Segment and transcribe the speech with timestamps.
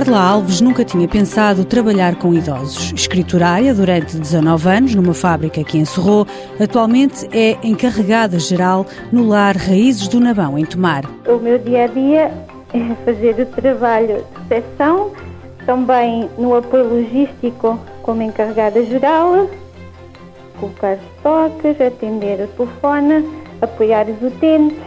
[0.00, 2.90] Carla Alves nunca tinha pensado trabalhar com idosos.
[2.94, 6.26] Escriturária durante 19 anos numa fábrica que encerrou,
[6.58, 11.04] atualmente é encarregada geral no lar Raízes do Nabão, em Tomar.
[11.28, 12.32] O meu dia a dia
[12.72, 15.10] é fazer o trabalho de recepção,
[15.66, 19.50] também no apoio logístico como encarregada geral,
[20.58, 23.28] colocar estoques, atender o telefone,
[23.60, 24.78] apoiar os utentes,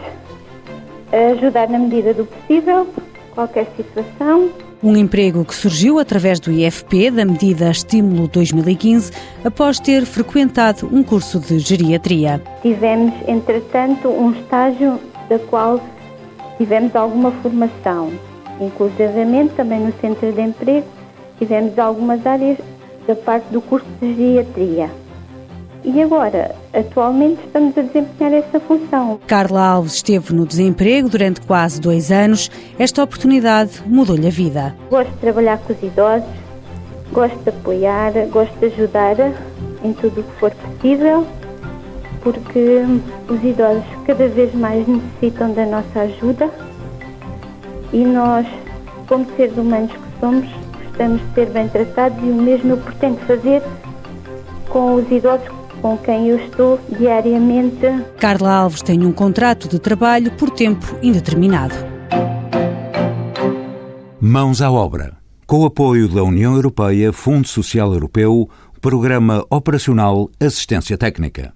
[1.36, 2.88] ajudar na medida do possível,
[3.34, 4.50] qualquer situação.
[4.82, 9.12] Um emprego que surgiu através do IFP, da medida Estímulo 2015,
[9.44, 12.40] após ter frequentado um curso de geriatria.
[12.62, 15.80] Tivemos, entretanto, um estágio da qual
[16.58, 18.12] tivemos alguma formação,
[18.60, 20.86] inclusivamente também no centro de emprego
[21.38, 22.58] tivemos algumas áreas
[23.06, 24.90] da parte do curso de geriatria.
[25.84, 29.20] E agora, atualmente, estamos a desempenhar essa função.
[29.26, 32.50] Carla Alves esteve no desemprego durante quase dois anos.
[32.78, 34.74] Esta oportunidade mudou-lhe a vida.
[34.90, 36.26] Gosto de trabalhar com os idosos,
[37.12, 39.16] gosto de apoiar, gosto de ajudar
[39.84, 41.26] em tudo o que for possível,
[42.22, 42.82] porque
[43.28, 46.50] os idosos cada vez mais necessitam da nossa ajuda
[47.92, 48.46] e nós,
[49.06, 50.48] como seres humanos que somos,
[50.82, 53.62] gostamos de ser bem tratados e o mesmo eu pretendo fazer
[54.70, 57.86] com os idosos com quem eu estou diariamente.
[58.18, 61.74] Carla Alves tem um contrato de trabalho por tempo indeterminado.
[64.20, 65.16] Mãos à obra.
[65.46, 68.48] Com o apoio da União Europeia, Fundo Social Europeu,
[68.80, 71.52] Programa Operacional Assistência Técnica.